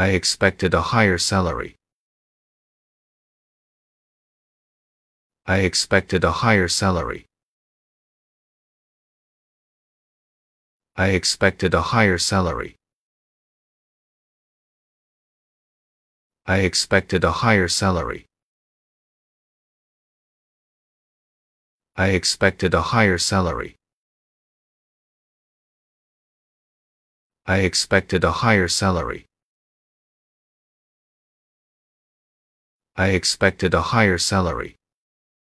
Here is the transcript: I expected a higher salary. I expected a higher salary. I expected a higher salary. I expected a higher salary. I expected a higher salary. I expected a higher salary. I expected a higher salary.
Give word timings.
I 0.00 0.10
expected 0.10 0.74
a 0.74 0.80
higher 0.80 1.18
salary. 1.18 1.74
I 5.44 5.58
expected 5.62 6.22
a 6.22 6.30
higher 6.30 6.68
salary. 6.68 7.26
I 10.94 11.08
expected 11.08 11.74
a 11.74 11.82
higher 11.82 12.16
salary. 12.16 12.76
I 16.46 16.58
expected 16.58 17.24
a 17.24 17.32
higher 17.32 17.66
salary. 17.66 18.26
I 21.96 22.10
expected 22.10 22.72
a 22.72 22.82
higher 22.94 23.18
salary. 23.18 23.74
I 27.46 27.58
expected 27.70 28.22
a 28.22 28.30
higher 28.30 28.68
salary. 28.68 29.27
I 33.00 33.10
expected 33.10 33.74
a 33.74 33.80
higher 33.80 34.18
salary. 34.18 34.77